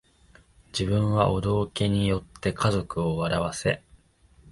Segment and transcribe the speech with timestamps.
[0.73, 3.83] 自分はお道化に依って家族を笑わせ